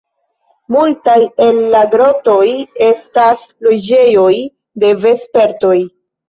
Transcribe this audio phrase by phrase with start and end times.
[0.75, 1.17] Multaj
[1.47, 2.45] el la grotoj
[2.87, 4.33] estas loĝejoj
[4.85, 5.77] de vespertoj.